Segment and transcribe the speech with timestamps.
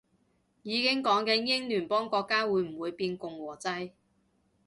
[0.63, 3.91] 已經講緊英聯邦國家會唔會變共和制